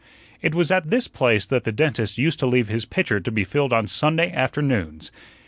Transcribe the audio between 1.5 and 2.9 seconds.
the dentist used to leave his